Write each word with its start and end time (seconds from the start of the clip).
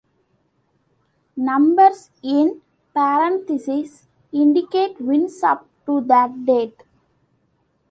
Numbers 1.37 2.09
in 2.23 2.63
parentheses 2.91 4.07
indicate 4.31 4.99
wins 4.99 5.43
up 5.43 5.67
to 5.85 6.01
that 6.05 6.43
date. 6.43 6.81